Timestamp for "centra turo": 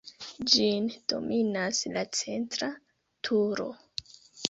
2.23-3.73